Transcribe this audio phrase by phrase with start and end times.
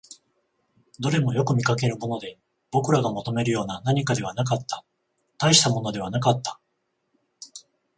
[0.99, 2.39] どれもよく見かけるもので、
[2.71, 4.83] 僕らが求めるような何かではなかった、
[5.37, 6.59] 大したものではなかった